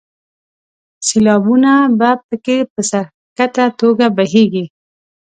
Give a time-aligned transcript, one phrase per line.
[1.07, 1.71] سیلابونه
[2.27, 3.05] په کې په سر
[3.35, 4.65] ښکته توګه بهیږي.